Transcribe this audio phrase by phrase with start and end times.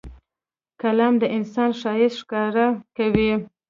[0.81, 2.67] قلم د انسان ښایست ښکاره
[2.97, 3.31] کوي